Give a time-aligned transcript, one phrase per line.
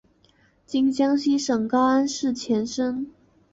[0.65, 3.11] 今江西省高安市前身。